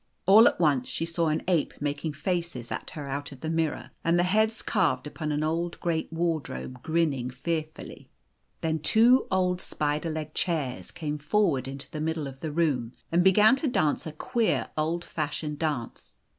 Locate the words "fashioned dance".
15.05-16.15